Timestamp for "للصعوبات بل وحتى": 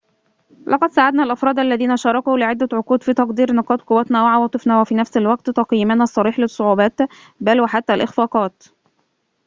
6.39-7.93